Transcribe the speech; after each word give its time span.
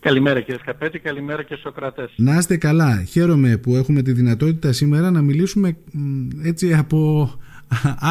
Καλημέρα 0.00 0.40
κύριε 0.40 0.60
Σκαπέτη, 0.60 0.98
καλημέρα 0.98 1.42
και 1.42 1.56
Σοκρατές. 1.56 2.12
Να 2.16 2.36
είστε 2.36 2.56
καλά. 2.56 3.04
Χαίρομαι 3.04 3.56
που 3.56 3.76
έχουμε 3.76 4.02
τη 4.02 4.12
δυνατότητα 4.12 4.72
σήμερα 4.72 5.10
να 5.10 5.22
μιλήσουμε 5.22 5.76
έτσι 6.44 6.74
από 6.74 7.30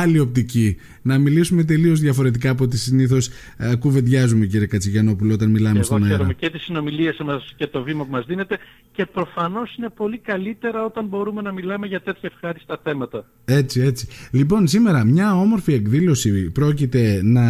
άλλη 0.01 0.19
οπτική. 0.19 0.77
Να 1.01 1.17
μιλήσουμε 1.17 1.63
τελείως 1.63 1.99
διαφορετικά 1.99 2.49
από 2.49 2.63
ό,τι 2.63 2.77
συνήθως 2.77 3.29
ε, 3.57 3.75
κουβεντιάζουμε, 3.75 4.45
κύριε 4.45 4.67
Κατσιγιανόπουλο, 4.67 5.33
όταν 5.33 5.49
μιλάμε 5.49 5.75
Εγώ 5.75 5.83
στον 5.83 6.03
αέρα. 6.03 6.15
Χαίρομαι 6.15 6.33
και 6.33 6.49
τις 6.49 6.61
συνομιλίες 6.61 7.17
μας 7.25 7.53
και 7.55 7.67
το 7.67 7.83
βήμα 7.83 8.05
που 8.05 8.11
μας 8.11 8.25
δίνετε 8.25 8.57
και 8.91 9.05
προφανώς 9.05 9.75
είναι 9.75 9.89
πολύ 9.95 10.17
καλύτερα 10.17 10.85
όταν 10.85 11.05
μπορούμε 11.05 11.41
να 11.41 11.51
μιλάμε 11.51 11.87
για 11.87 12.01
τέτοια 12.01 12.29
ευχάριστα 12.33 12.79
θέματα. 12.83 13.25
Έτσι, 13.45 13.81
έτσι. 13.81 14.07
Λοιπόν, 14.31 14.67
σήμερα 14.67 15.03
μια 15.03 15.35
όμορφη 15.35 15.73
εκδήλωση 15.73 16.49
πρόκειται 16.51 17.21
να 17.23 17.43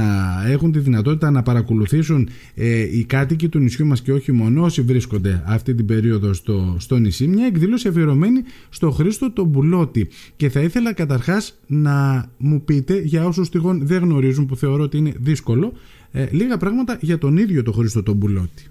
έχουν 0.48 0.72
τη 0.72 0.80
δυνατότητα 0.80 1.32
να 1.32 1.44
παρακολουθήσουν 1.44 2.30
ε, 2.56 2.98
οι 2.98 3.06
κάτοικοι 3.06 3.50
του 3.50 3.60
νησιού 3.60 3.86
μας 3.86 4.02
και 4.02 4.12
όχι 4.12 4.32
μόνο 4.32 4.64
όσοι 4.64 4.82
βρίσκονται 4.82 5.44
αυτή 5.46 5.76
την 5.76 5.86
περίοδο 5.86 6.34
στο, 6.34 6.76
στο 6.80 6.98
νησί. 6.98 7.28
Μια 7.28 7.46
εκδήλωση 7.46 7.88
αφιερωμένη 7.88 8.44
στο 8.70 8.92
Χρήστο 8.92 9.32
τον 9.32 9.48
Μπουλότη. 9.48 10.10
Και 10.36 10.50
θα 10.50 10.60
ήθελα 10.60 10.94
καταρχάς 10.94 11.60
να 11.68 11.99
μου 12.38 12.64
πείτε, 12.64 13.00
για 13.00 13.26
όσους 13.26 13.50
τυχόν 13.50 13.88
δεν 13.88 14.02
γνωρίζουν 14.02 14.46
που 14.46 14.56
θεωρώ 14.56 14.84
ότι 14.84 14.98
είναι 14.98 15.14
δύσκολο, 15.18 15.74
ε, 16.12 16.28
λίγα 16.32 16.58
πράγματα 16.58 16.98
για 17.02 17.18
τον 17.18 17.38
ίδιο 17.38 17.64
τον 17.64 17.74
Χρήστο 17.74 18.04
τον 18.04 18.16
Μπουλότη. 18.16 18.68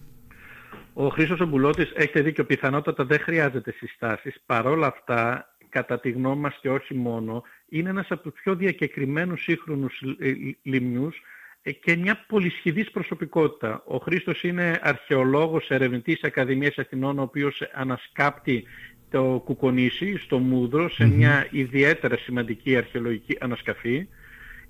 Ο 0.92 1.08
Χρήστος 1.08 1.40
ο 1.40 1.46
Μπουλότης, 1.46 1.92
έχετε 1.94 2.20
δίκιο, 2.20 2.44
πιθανότατα 2.44 3.04
δεν 3.04 3.18
χρειάζεται 3.18 3.72
συστάσεις. 3.72 4.40
Παρόλα 4.46 4.86
αυτά, 4.86 5.54
κατά 5.68 6.00
τη 6.00 6.10
γνώμη 6.10 6.40
μας 6.40 6.58
και 6.60 6.70
όχι 6.70 6.94
μόνο, 6.94 7.42
είναι 7.68 7.88
ένας 7.88 8.06
από 8.10 8.22
τους 8.22 8.40
πιο 8.40 8.54
διακεκριμένους 8.54 9.42
σύγχρονους 9.42 10.02
ε, 10.18 10.32
λιμνιούς 10.62 11.16
ε, 11.62 11.72
και 11.72 11.96
μια 11.96 12.24
πολυσχηδής 12.28 12.90
προσωπικότητα. 12.90 13.82
Ο 13.86 13.96
Χρήστος 13.96 14.42
είναι 14.42 14.80
αρχαιολόγος, 14.82 15.70
ερευνητής 15.70 16.22
Ακαδημίας 16.22 16.78
Αθηνών, 16.78 17.18
ο 17.18 17.22
οποίος 17.22 17.62
ανασκάπτει 17.74 18.64
το 19.10 19.42
Κουκονήσι 19.44 20.18
στο 20.18 20.38
Μούδρο 20.38 20.90
σε 20.90 21.06
μια 21.06 21.46
ιδιαίτερα 21.50 22.16
σημαντική 22.16 22.76
αρχαιολογική 22.76 23.36
ανασκαφή. 23.40 24.08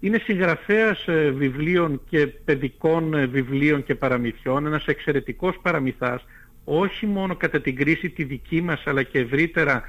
Είναι 0.00 0.18
συγγραφέας 0.18 1.08
ε, 1.08 1.30
βιβλίων 1.30 2.00
και 2.08 2.26
παιδικών 2.26 3.14
ε, 3.14 3.26
βιβλίων 3.26 3.84
και 3.84 3.94
παραμυθιών, 3.94 4.66
ένας 4.66 4.86
εξαιρετικός 4.86 5.58
παραμυθάς, 5.62 6.24
όχι 6.64 7.06
μόνο 7.06 7.36
κατά 7.36 7.60
την 7.60 7.76
κρίση 7.76 8.10
τη 8.10 8.24
δική 8.24 8.60
μας 8.62 8.82
αλλά 8.86 9.02
και 9.02 9.18
ευρύτερα 9.18 9.82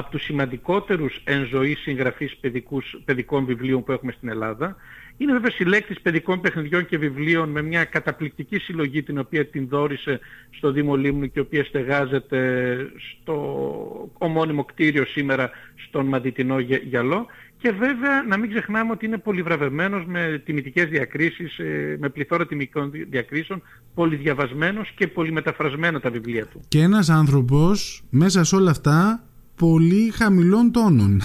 από 0.00 0.10
τους 0.10 0.22
σημαντικότερους 0.22 1.20
εν 1.24 1.46
ζωή 1.46 1.74
συγγραφείς 1.74 2.36
παιδικούς, 2.36 3.00
παιδικών 3.04 3.44
βιβλίων 3.44 3.84
που 3.84 3.92
έχουμε 3.92 4.12
στην 4.12 4.28
Ελλάδα. 4.28 4.76
Είναι 5.16 5.32
βέβαια 5.32 5.50
συλλέκτης 5.50 6.00
παιδικών 6.00 6.40
παιχνιδιών 6.40 6.86
και 6.86 6.98
βιβλίων 6.98 7.48
με 7.48 7.62
μια 7.62 7.84
καταπληκτική 7.84 8.58
συλλογή 8.58 9.02
την 9.02 9.18
οποία 9.18 9.46
την 9.46 9.68
δόρισε 9.68 10.20
στο 10.50 10.72
Δήμο 10.72 10.96
Λίμνου 10.96 11.26
και 11.26 11.38
η 11.38 11.40
οποία 11.40 11.64
στεγάζεται 11.64 12.76
στο 12.96 13.34
ομώνυμο 14.18 14.64
κτίριο 14.64 15.04
σήμερα 15.04 15.50
στον 15.88 16.06
Μαντιτινό 16.06 16.58
Γυαλό 16.58 17.26
και 17.60 17.70
βέβαια 17.70 18.22
να 18.28 18.36
μην 18.36 18.50
ξεχνάμε 18.50 18.92
ότι 18.92 19.06
είναι 19.06 19.18
πολυβραβευμένος 19.18 20.04
με 20.06 20.42
τιμητικές 20.44 20.88
διακρίσεις, 20.88 21.58
ε, 21.58 21.96
με 22.00 22.08
πληθώρα 22.08 22.46
τιμικών 22.46 22.90
διακρίσεων, 23.10 23.62
πολυδιαβασμένος 23.94 24.92
και 24.96 25.06
πολυμεταφρασμένα 25.06 26.00
τα 26.00 26.10
βιβλία 26.10 26.46
του. 26.46 26.60
Και 26.68 26.80
ένας 26.80 27.08
άνθρωπος 27.08 28.02
μέσα 28.10 28.44
σε 28.44 28.56
όλα 28.56 28.70
αυτά 28.70 29.24
πολύ 29.60 30.10
χαμηλών 30.10 30.72
τόνων. 30.72 31.22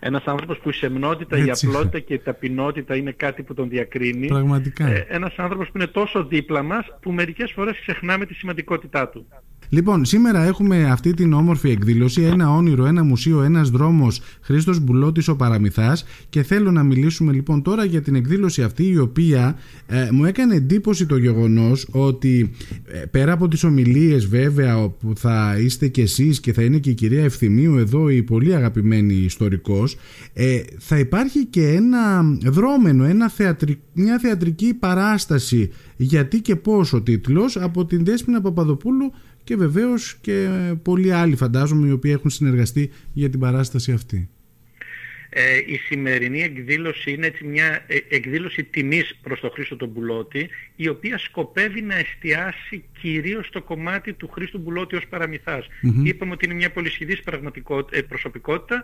Ένας 0.00 0.24
άνθρωπος 0.24 0.58
που 0.58 0.68
η 0.68 0.72
σεμνότητα, 0.72 1.36
η 1.36 1.50
απλότητα 1.50 1.98
και 1.98 2.14
η 2.14 2.18
ταπεινότητα 2.18 2.96
είναι 2.96 3.12
κάτι 3.12 3.42
που 3.42 3.54
τον 3.54 3.68
διακρίνει. 3.68 4.26
Πραγματικά. 4.26 4.86
Ε, 4.86 5.06
ένας 5.08 5.34
άνθρωπος 5.36 5.66
που 5.66 5.72
είναι 5.76 5.86
τόσο 5.86 6.24
δίπλα 6.24 6.62
μας 6.62 6.86
που 7.00 7.12
μερικές 7.12 7.52
φορές 7.52 7.80
ξεχνάμε 7.80 8.26
τη 8.26 8.34
σημαντικότητά 8.34 9.08
του. 9.08 9.26
Λοιπόν, 9.72 10.04
σήμερα 10.04 10.44
έχουμε 10.44 10.84
αυτή 10.84 11.14
την 11.14 11.32
όμορφη 11.32 11.70
εκδήλωση, 11.70 12.22
ένα 12.22 12.54
όνειρο, 12.54 12.86
ένα 12.86 13.04
μουσείο, 13.04 13.42
ένας 13.42 13.70
δρόμος, 13.70 14.20
Χρήστος 14.40 14.80
Μπουλώτης 14.80 15.28
ο 15.28 15.36
Παραμυθάς. 15.36 16.04
Και 16.28 16.42
θέλω 16.42 16.70
να 16.70 16.82
μιλήσουμε 16.82 17.32
λοιπόν 17.32 17.62
τώρα 17.62 17.84
για 17.84 18.02
την 18.02 18.14
εκδήλωση 18.14 18.62
αυτή 18.62 18.88
η 18.88 18.98
οποία 18.98 19.58
ε, 19.86 20.08
μου 20.10 20.24
έκανε 20.24 20.54
εντύπωση 20.54 21.06
το 21.06 21.16
γεγονός 21.16 21.88
ότι 21.90 22.50
ε, 22.84 22.98
πέρα 22.98 23.32
από 23.32 23.48
τις 23.48 23.64
ομιλίες 23.64 24.26
βέβαια 24.26 24.88
που 24.88 25.12
θα 25.16 25.56
είστε 25.60 25.88
και 25.88 26.02
εσείς 26.02 26.40
και 26.40 26.52
θα 26.52 26.62
είναι 26.62 26.78
και 26.78 26.90
η 26.90 26.94
κυρία 26.94 27.24
Ευθυμίου 27.24 27.78
εδώ 27.78 28.08
η 28.08 28.22
πολύ 28.22 28.54
αγαπημένη 28.54 29.14
ιστορικός 29.14 29.96
ε, 30.32 30.60
θα 30.78 30.98
υπάρχει 30.98 31.44
και 31.44 31.66
ένα 31.68 32.22
δρόμενο, 32.44 33.04
ένα 33.04 33.30
μια 33.92 34.18
θεατρική 34.18 34.74
παράσταση. 34.74 35.70
Γιατί 35.96 36.40
και 36.40 36.56
πώς 36.56 36.92
ο 36.92 37.02
τίτλος 37.02 37.56
από 37.56 37.84
την 37.84 38.04
Δέσποινα 38.04 38.40
Παπαδοπούλου 38.40 39.12
και 39.50 39.56
βεβαίως 39.56 40.16
και 40.20 40.48
πολλοί 40.82 41.12
άλλοι 41.12 41.36
φαντάζομαι 41.36 41.88
οι 41.88 41.90
οποίοι 41.90 42.12
έχουν 42.14 42.30
συνεργαστεί 42.30 42.90
για 43.12 43.30
την 43.30 43.40
παράσταση 43.40 43.92
αυτή. 43.92 44.28
Ε, 45.32 45.56
η 45.66 45.76
σημερινή 45.76 46.42
εκδήλωση 46.42 47.10
είναι 47.12 47.26
έτσι 47.26 47.44
μια 47.44 47.84
ε, 47.86 47.98
εκδήλωση 48.08 48.64
τιμής 48.64 49.18
προς 49.22 49.40
τον 49.40 49.50
Χρήστο 49.50 49.76
τον 49.76 49.88
Μπουλώτη 49.88 50.48
η 50.76 50.88
οποία 50.88 51.18
σκοπεύει 51.18 51.82
να 51.82 51.94
εστιάσει 51.94 52.84
κυρίως 53.00 53.46
στο 53.46 53.62
κομμάτι 53.62 54.12
του 54.12 54.28
Χρήστου 54.28 54.58
Μπουλώτη 54.58 54.96
ως 54.96 55.06
παραμυθάς. 55.08 55.66
Είπαμε 56.04 56.32
ότι 56.32 56.44
είναι 56.44 56.54
μια 56.54 56.70
πολυσχηδής 56.70 57.22
ε, 57.90 58.00
προσωπικότητα. 58.00 58.82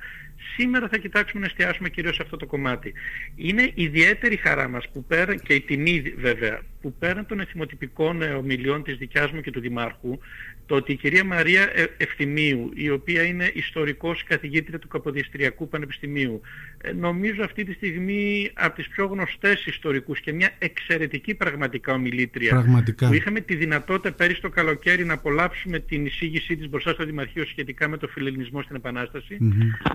Σήμερα 0.56 0.88
θα 0.88 0.98
κοιτάξουμε 0.98 1.40
να 1.40 1.46
εστιάσουμε 1.46 1.88
κυρίως 1.88 2.14
σε 2.14 2.22
αυτό 2.22 2.36
το 2.36 2.46
κομμάτι. 2.46 2.92
Είναι 3.36 3.70
ιδιαίτερη 3.74 4.36
χαρά 4.36 4.68
μας 4.68 4.88
που 4.92 5.04
πέρα, 5.04 5.34
και 5.34 5.54
η 5.54 5.60
τιμή 5.60 6.14
βέβαια 6.18 6.60
που 6.80 6.94
πέραν 6.98 7.26
των 7.26 7.40
εθιμοτυπικών 7.40 8.22
ομιλιών 8.22 8.82
της 8.82 8.96
δικιάς 8.96 9.30
μου 9.30 9.40
και 9.40 9.50
του 9.50 9.60
Δημάρχου 9.60 10.18
το 10.66 10.74
ότι 10.74 10.92
η 10.92 10.96
κυρία 10.96 11.24
Μαρία 11.24 11.70
Ευθυμίου, 11.96 12.70
η 12.74 12.90
οποία 12.90 13.22
είναι 13.22 13.50
ιστορικός 13.54 14.24
καθηγήτρια 14.24 14.78
του 14.78 14.88
Καποδιστριακού 14.88 15.68
Πανεπιστημίου, 15.68 16.40
ε, 16.78 16.92
νομίζω 16.92 17.42
αυτή 17.42 17.64
τη 17.64 17.72
στιγμή 17.72 18.50
από 18.54 18.76
τις 18.76 18.88
πιο 18.88 19.06
γνωστές 19.06 19.66
ιστορικούς 19.66 20.20
και 20.20 20.32
μια 20.32 20.50
εξαιρετική 20.58 21.34
πραγματικά 21.34 21.92
ομιλήτρια 21.92 22.50
πραγματικά. 22.50 23.08
που 23.08 23.14
είχαμε 23.14 23.40
τη 23.40 23.54
δυνατότητα 23.54 24.12
πέρυσι 24.12 24.40
το 24.40 24.48
καλοκαίρι 24.48 25.04
να 25.04 25.12
απολαύσουμε 25.12 25.78
την 25.78 26.06
εισήγησή 26.06 26.56
της 26.56 26.68
μπροστά 26.68 26.92
στο 26.92 27.04
Δημαρχείο 27.04 27.44
σχετικά 27.44 27.88
με 27.88 27.96
το 27.96 28.08
φιλελληνισμό 28.08 28.62
στην 28.62 28.76
Επανάσταση, 28.76 29.38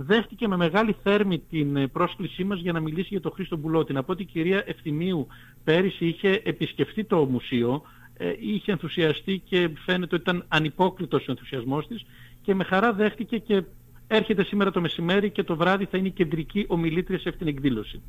δέχτηκε 0.02 0.48
με 0.48 0.58
μεγάλη 0.58 0.96
θέρμη 1.04 1.42
την 1.50 1.76
ε, 1.76 1.88
πρόσκλησή 1.88 2.44
μας 2.44 2.60
για 2.60 2.72
να 2.72 2.80
μιλήσει 2.80 3.08
για 3.10 3.22
τον 3.22 3.32
Χρήστο 3.32 3.58
Μπουλότη. 3.58 3.94
Να 3.94 4.04
πω 4.04 4.12
ότι 4.12 4.22
η 4.22 4.26
κυρία 4.26 4.64
Ευθυμίου 4.68 5.28
πέρυσι 5.64 6.06
είχε 6.06 6.42
επισκεφτεί 6.44 7.04
το 7.04 7.26
μουσείο, 7.26 7.82
ε, 7.82 8.01
είχε 8.40 8.72
ενθουσιαστεί 8.72 9.42
και 9.46 9.70
φαίνεται 9.86 10.16
ότι 10.16 10.24
ήταν 10.30 10.46
ανυπόκλητος 10.48 11.28
ο 11.28 11.32
ενθουσιασμός 11.32 11.88
της 11.88 12.06
και 12.42 12.56
με 12.56 12.64
χαρά 12.64 12.94
δέχτηκε 12.94 13.38
και 13.38 13.64
έρχεται 14.08 14.44
σήμερα 14.44 14.72
το 14.72 14.82
μεσημέρι 14.82 15.30
και 15.30 15.44
το 15.44 15.56
βράδυ 15.56 15.86
θα 15.86 15.98
είναι 15.98 16.08
η 16.08 16.12
κεντρική 16.12 16.66
ομιλήτρια 16.68 17.20
σε 17.20 17.30
αυτήν 17.30 17.46
την 17.46 17.56
εκδήλωση. 17.56 18.02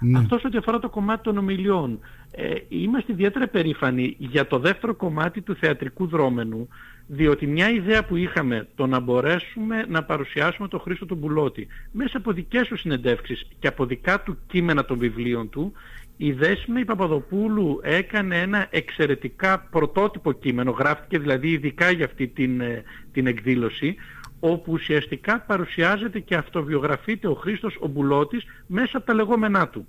Ναι. 0.00 0.18
Αυτός 0.18 0.44
ό,τι 0.44 0.56
αφορά 0.56 0.78
το 0.78 0.88
κομμάτι 0.88 1.22
των 1.22 1.38
ομιλιών. 1.38 1.98
Ε, 2.30 2.54
είμαστε 2.68 3.12
ιδιαίτερα 3.12 3.48
περήφανοι 3.48 4.16
για 4.18 4.46
το 4.46 4.58
δεύτερο 4.58 4.94
κομμάτι 4.94 5.40
του 5.40 5.54
θεατρικού 5.54 6.06
δρόμενου, 6.06 6.68
διότι 7.06 7.46
μια 7.46 7.70
ιδέα 7.70 8.04
που 8.04 8.16
είχαμε 8.16 8.68
το 8.74 8.86
να 8.86 9.00
μπορέσουμε 9.00 9.84
να 9.88 10.02
παρουσιάσουμε 10.02 10.68
τον 10.68 10.80
Χρήστο 10.80 11.06
τον 11.06 11.16
Μπουλώτη 11.16 11.66
μέσα 11.92 12.16
από 12.16 12.32
δικές 12.32 12.68
του 12.68 12.76
συνεντεύξεις 12.76 13.46
και 13.58 13.68
από 13.68 13.86
δικά 13.86 14.22
του 14.22 14.38
κείμενα 14.46 14.84
των 14.84 14.98
βιβλίων 14.98 15.48
του 15.48 15.72
η 16.16 16.32
Δέσμη 16.32 16.84
Παπαδοπούλου 16.84 17.80
έκανε 17.82 18.40
ένα 18.40 18.66
εξαιρετικά 18.70 19.68
πρωτότυπο 19.70 20.32
κείμενο, 20.32 20.70
γράφτηκε 20.70 21.18
δηλαδή 21.18 21.48
ειδικά 21.50 21.90
για 21.90 22.04
αυτή 22.04 22.28
την, 22.28 22.60
ε, 22.60 22.82
την 23.12 23.26
εκδήλωση, 23.26 23.96
όπου 24.40 24.72
ουσιαστικά 24.72 25.40
παρουσιάζεται 25.40 26.20
και 26.20 26.34
αυτοβιογραφείται 26.34 27.28
ο 27.28 27.34
Χρήστος 27.34 27.76
ο 27.80 27.86
Μπουλώτης 27.86 28.44
μέσα 28.66 28.96
από 28.96 29.06
τα 29.06 29.14
λεγόμενά 29.14 29.68
του. 29.68 29.86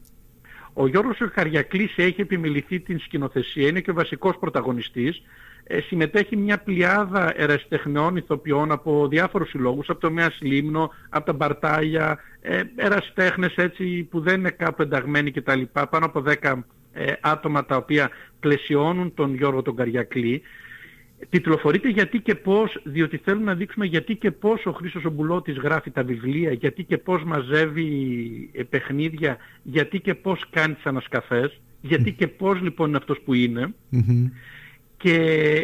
Ο 0.80 0.88
Γιώργος 0.88 1.18
Καριακλής 1.34 1.94
έχει 1.96 2.22
επιμεληθεί 2.22 2.80
την 2.80 3.00
σκηνοθεσία, 3.00 3.68
είναι 3.68 3.82
και 3.82 3.92
ο 3.92 3.94
βασικός 3.94 4.38
πρωταγωνιστής, 4.40 5.22
ε, 5.64 5.80
συμμετέχει 5.82 6.36
μια 6.36 6.58
πλειάδα 6.58 7.34
ερασιτεχνών 7.36 8.16
ηθοποιών 8.16 8.72
από 8.72 9.08
διάφορους 9.08 9.50
συλλόγους, 9.50 9.90
από 9.90 10.00
το 10.00 10.12
Μέας 10.12 10.38
Λίμνο, 10.42 10.92
από 11.10 11.26
τα 11.26 11.34
Μπαρτάγια, 11.34 12.20
ε, 12.42 12.62
ερασιτέχνες 12.76 13.56
έτσι 13.56 14.04
που 14.04 14.20
δεν 14.20 14.40
είναι 14.40 14.50
κάπου 14.50 14.82
ενταγμένοι 14.82 15.32
κτλ. 15.32 15.62
Πάνω 15.90 16.06
από 16.06 16.22
10 16.22 16.66
ε, 16.94 17.14
άτομα 17.22 17.66
τα 17.66 17.76
οποία 17.76 18.10
πλαισιώνουν 18.40 19.14
τον 19.14 19.36
Γιώργο 19.36 19.62
τον 19.62 19.76
Καριακλή. 19.76 20.42
Τιτλοφορείται 21.30 21.90
γιατί 21.90 22.20
και 22.20 22.36
πώς, 22.36 22.80
διότι 22.84 23.18
θέλουμε 23.18 23.46
να 23.46 23.56
δείξουμε 23.56 23.86
γιατί 23.86 24.16
και 24.16 24.32
πώς 24.32 24.66
ο 24.66 24.72
Χρήστος 24.72 25.06
ο 25.06 25.10
Μπουλώτης 25.10 25.58
γράφει 25.58 25.92
τα 25.92 26.04
βιβλία, 26.04 26.52
γιατί 26.52 26.84
και 26.84 26.98
πώς 26.98 27.24
μαζεύει 27.24 27.90
ε, 28.54 28.64
παιχνίδια, 28.64 29.38
γιατί 29.64 30.00
και 30.00 30.16
πώς 30.16 30.46
κάνει 30.50 30.74
τις 30.74 30.86
ανασκαφές, 30.86 31.62
γιατί 31.82 32.12
και 32.12 32.28
πώς 32.28 32.62
λοιπόν 32.62 32.88
είναι 32.88 32.98
αυτός 32.98 33.20
που 33.26 33.34
είναι. 33.34 33.74
Και 34.98 35.16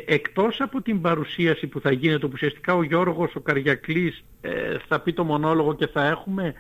εκτός 0.08 0.62
από 0.62 0.82
την 0.82 1.02
παρουσίαση 1.02 1.68
που 1.68 1.80
θα 1.80 1.92
γίνεται, 1.92 2.26
όπου 2.26 2.34
ουσιαστικά 2.36 2.76
ο 2.76 2.84
Γιώργος 2.84 3.36
ο 3.36 3.40
Καριακλής 3.40 4.24
ε, 4.42 4.78
θα 4.88 5.00
πει 5.00 5.14
το 5.14 5.24
μονόλογο 5.24 5.76
και 5.76 5.88
θα 5.88 6.08
έχουμε 6.08 6.54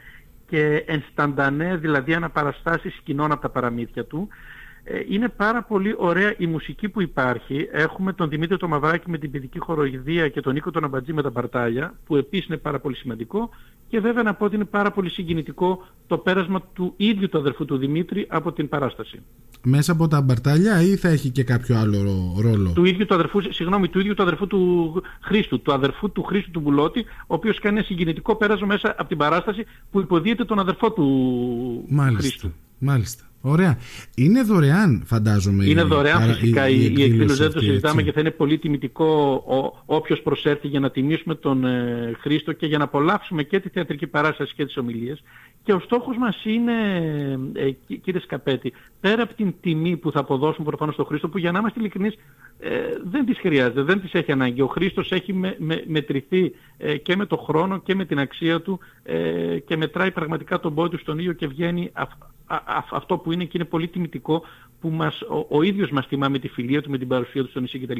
και 0.48 0.84
ενσταντανέ, 0.88 1.76
δηλαδή 1.76 2.14
αναπαραστάσεις 2.14 2.96
σκηνών 2.96 3.32
από 3.32 3.42
τα 3.42 3.50
παραμύθια 3.50 4.06
του, 4.06 4.28
Ε, 4.28 4.63
είναι 5.10 5.30
πάρα 5.30 5.64
πολύ 5.64 5.96
ωραία 5.98 6.34
η 6.38 6.46
μουσική 6.46 6.90
που 6.90 7.02
υπάρχει. 7.02 7.68
Έχουμε 7.72 8.14
τον 8.14 8.30
Δημήτρη 8.30 8.58
το 8.58 8.68
Μαυράκη 8.68 9.10
με 9.10 9.18
την 9.18 9.32
παιδική 9.32 9.60
χορογιδία 9.60 10.30
και 10.30 10.42
τον 10.42 10.54
Νίκο 10.54 10.72
τον 10.72 10.84
Αμπατζή 10.84 11.14
με 11.14 11.22
τα 11.22 11.30
Μπαρτάλια, 11.30 11.94
που 12.06 12.16
επίσης 12.16 12.48
είναι 12.48 12.58
πάρα 12.58 12.80
πολύ 12.80 12.96
σημαντικό. 12.96 13.50
Και 13.88 14.00
βέβαια 14.00 14.24
να 14.24 14.34
πω 14.34 14.46
ότι 14.46 14.56
είναι 14.56 14.66
πάρα 14.66 14.92
πολύ 14.92 15.10
συγκινητικό 15.10 15.88
το 16.08 16.18
πέρασμα 16.18 16.62
του 16.74 16.94
ίδιου 16.98 17.30
του 17.30 17.38
αδερφού 17.38 17.66
του 17.66 17.78
Δημήτρη 17.78 18.26
από 18.30 18.52
την 18.52 18.70
παράσταση. 18.70 19.22
Μέσα 19.64 19.92
από 19.92 20.08
τα 20.08 20.22
Μπαρτάλια 20.22 20.82
ή 20.82 20.96
θα 20.96 21.08
έχει 21.08 21.30
και 21.30 21.44
κάποιο 21.44 21.78
άλλο 21.78 22.34
ρόλο; 22.42 22.72
Του 22.74 22.86
ίδιου 22.86 23.06
του 23.06 23.14
αδερφού, 23.14 23.42
συγγνώμη, 23.50 23.88
του 23.88 24.00
ίδιου 24.00 24.14
του 24.14 24.22
αδερφού 24.22 24.48
του 24.48 25.02
Χρήστου, 25.22 25.62
του 25.62 25.74
αδερφού 25.74 26.12
του 26.12 26.24
Χρήστου 26.24 26.52
του 26.52 26.60
Μπουλότη, 26.60 27.00
ο 27.28 27.34
οποίος 27.34 27.60
κάνει 27.60 27.78
ένα 27.78 27.86
συγκινητικό 27.86 28.36
πέρασμα 28.36 28.68
μέσα 28.68 28.96
από 28.98 29.08
την 29.08 29.18
παράσταση 29.18 29.66
που 29.92 30.00
υποδίεται 30.00 30.46
τον 30.46 30.60
αδερφό 30.60 30.92
του 30.92 31.06
Μάλιστα. 31.88 32.20
Χρήστου. 32.20 32.54
Μάλιστα. 32.78 33.24
Ωραία. 33.46 33.78
Είναι 34.16 34.42
δωρεάν, 34.42 35.04
φαντάζομαι. 35.06 35.66
Είναι 35.66 35.84
δωρεάν 35.84 36.34
φυσικά 36.34 36.70
η, 36.70 36.94
η, 36.98 37.04
εκδήλωση. 37.04 37.42
Δεν 37.42 37.52
το 37.52 37.60
συζητάμε 37.60 38.02
και 38.04 38.12
θα 38.12 38.20
είναι 38.20 38.32
πολύ 38.32 38.58
τιμητικό 38.58 39.44
ο, 39.48 39.84
όποιος 39.86 40.22
προσέρθει 40.22 40.68
για 40.68 40.80
να 40.80 40.92
τιμήσουμε 40.92 41.36
τον 41.36 41.66
ε, 41.66 42.14
Χρήστο 42.20 42.52
και 42.52 42.66
για 42.66 42.78
να 42.78 42.84
απολαύσουμε 42.84 43.44
και 43.44 43.60
τη 43.60 43.70
θεατρική 43.70 44.08
παράσταση 44.08 44.54
και 44.56 44.66
τις 44.66 44.78
ομιλίες. 44.78 45.24
Και 45.64 45.74
ο 45.74 45.80
στόχος 45.80 46.18
μας 46.18 46.46
είναι, 46.46 46.74
ε, 47.54 47.96
κύριε 47.96 48.20
Σκαπέτη, 48.20 48.74
πέρα 49.00 49.24
από 49.24 49.34
την 49.34 49.54
τιμή 49.62 49.98
που 49.98 50.12
θα 50.12 50.20
αποδώσουμε 50.20 50.68
προφανώς 50.68 50.94
στον 50.94 51.06
Χρήστο, 51.06 51.30
που 51.30 51.38
για 51.38 51.52
να 51.52 51.60
είμαστε 51.60 51.80
ειλικρινείς 51.80 52.16
ε, 52.60 52.70
δεν 53.04 53.26
τις 53.26 53.40
χρειάζεται, 53.40 53.82
δεν 53.82 54.02
τις 54.02 54.14
έχει 54.14 54.32
ανάγκη. 54.32 54.62
Ο 54.62 54.68
Χρήστος 54.68 55.12
έχει 55.12 55.34
με, 55.34 55.56
με, 55.60 55.84
μετρηθεί 55.88 56.52
ε, 56.78 56.98
και 56.98 57.16
με 57.16 57.26
το 57.26 57.38
χρόνο 57.38 57.80
και 57.80 57.96
με 57.96 58.06
την 58.06 58.20
αξία 58.20 58.62
του 58.62 58.80
ε, 59.04 59.60
και 59.60 59.78
μετράει 59.78 60.12
πραγματικά 60.12 60.60
τον 60.60 60.74
πόδι 60.74 60.90
του 60.90 60.98
στον 60.98 61.20
ήλιο 61.20 61.34
και 61.34 61.48
βγαίνει 61.48 61.92
αυτό 62.92 63.18
που 63.18 63.32
είναι 63.32 63.44
και 63.44 63.52
είναι 63.54 63.66
πολύ 63.66 63.88
τιμητικό 63.88 64.44
που 64.82 64.90
μας, 64.90 65.22
ο, 65.22 65.46
ο 65.50 65.62
ίδιος 65.62 65.90
μας 65.92 66.08
τιμά 66.08 66.30
με 66.30 66.40
τη 66.40 66.48
φιλία 66.48 66.82
του, 66.82 66.90
με 66.90 66.98
την 66.98 67.08
παρουσία 67.08 67.44
του 67.44 67.50
στο 67.50 67.60
νησί 67.60 67.80
κτλ. 67.80 68.00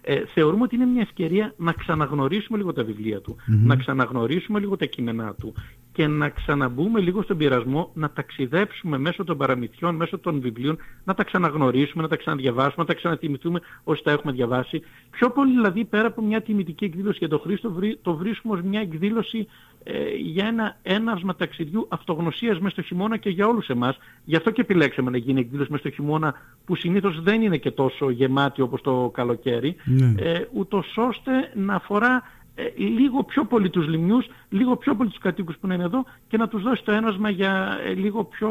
Ε, 0.00 0.26
θεωρούμε 0.26 0.62
ότι 0.62 0.74
είναι 0.74 0.86
μια 0.86 1.00
ευκαιρία 1.00 1.54
να 1.56 1.72
ξαναγνωρίσουμε 1.72 2.58
λίγο 2.58 2.72
τα 2.72 2.84
βιβλία 2.84 3.20
του, 3.20 3.36
να 3.46 3.76
ξαναγνωρίσουμε 3.76 4.58
λίγο 4.58 4.76
τα 4.76 4.84
κείμενά 4.84 5.34
του 5.34 5.54
και 5.96 6.06
να 6.06 6.28
ξαναμπούμε 6.28 7.00
λίγο 7.00 7.22
στον 7.22 7.36
πειρασμό 7.36 7.90
να 7.94 8.10
ταξιδέψουμε 8.10 8.98
μέσω 8.98 9.24
των 9.24 9.36
παραμυθιών, 9.36 9.94
μέσω 9.94 10.18
των 10.18 10.40
βιβλίων, 10.40 10.78
να 11.04 11.14
τα 11.14 11.24
ξαναγνωρίσουμε, 11.24 12.02
να 12.02 12.08
τα 12.08 12.16
ξαναδιαβάσουμε, 12.16 12.74
να 12.76 12.84
τα 12.84 12.94
ξανατιμηθούμε 12.94 13.60
όσοι 13.84 14.02
τα 14.02 14.10
έχουμε 14.10 14.32
διαβάσει. 14.32 14.82
Πιο 15.10 15.30
πολύ 15.30 15.50
δηλαδή 15.50 15.84
πέρα 15.84 16.06
από 16.06 16.22
μια 16.22 16.42
τιμητική 16.42 16.84
εκδήλωση 16.84 17.18
για 17.18 17.28
τον 17.28 17.40
Χρήστο 17.40 17.74
το 18.02 18.14
βρίσκουμε 18.14 18.54
ως 18.54 18.62
μια 18.62 18.80
εκδήλωση 18.80 19.46
ε, 19.82 20.14
για 20.16 20.46
ένα 20.46 20.76
έναυσμα 20.82 21.34
ταξιδιού 21.36 21.86
αυτογνωσίας 21.88 22.58
μέσα 22.58 22.70
στο 22.70 22.82
χειμώνα 22.82 23.16
και 23.16 23.30
για 23.30 23.46
όλους 23.46 23.68
εμάς. 23.68 23.98
Γι' 24.24 24.36
αυτό 24.36 24.50
και 24.50 24.60
επιλέξαμε 24.60 25.10
να 25.10 25.16
γίνει 25.16 25.40
εκδήλωση 25.40 25.70
μέσα 25.70 25.82
στο 25.82 25.94
χειμώνα 25.94 26.34
που 26.64 26.76
συνήθως 26.76 27.22
δεν 27.22 27.42
είναι 27.42 27.56
και 27.56 27.70
τόσο 27.70 28.10
γεμάτη 28.10 28.60
όπως 28.60 28.80
το 28.80 29.10
καλοκαίρι, 29.14 29.76
ναι. 29.84 30.14
ε, 30.18 30.46
ούτως 30.52 30.96
ώστε 30.96 31.32
να 31.54 31.74
αφορά 31.74 32.14
ε, 32.16 32.35
λίγο 32.76 33.24
πιο 33.24 33.44
πολύ 33.44 33.70
τους 33.70 33.88
λιμνιούς, 33.88 34.26
λίγο 34.48 34.76
πιο 34.76 34.94
πολύ 34.94 35.08
τους 35.08 35.18
κατοίκους 35.18 35.56
που 35.60 35.66
είναι 35.72 35.84
εδώ 35.84 36.04
και 36.28 36.36
να 36.36 36.48
τους 36.48 36.62
δώσει 36.62 36.84
το 36.84 36.92
ένασμα 36.92 37.30
για 37.30 37.78
ε, 37.86 37.92
λίγο 37.92 38.24
πιο 38.24 38.48